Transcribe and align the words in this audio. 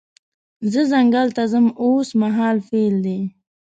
زه 0.71 0.81
ځنګل 0.91 1.27
ته 1.35 1.43
ځم 1.51 1.65
اوس 1.83 2.09
مهال 2.21 2.57
فعل 2.67 2.95
دی. 3.05 3.19